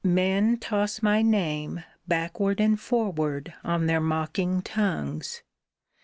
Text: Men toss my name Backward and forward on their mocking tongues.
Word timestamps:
Men 0.03 0.57
toss 0.57 1.03
my 1.03 1.21
name 1.21 1.83
Backward 2.07 2.59
and 2.59 2.79
forward 2.79 3.53
on 3.63 3.85
their 3.85 4.01
mocking 4.01 4.63
tongues. 4.63 5.43